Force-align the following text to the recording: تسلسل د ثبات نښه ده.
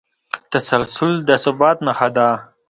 تسلسل 0.51 1.11
د 1.27 1.29
ثبات 1.43 1.77
نښه 1.85 2.09
ده. 2.15 2.29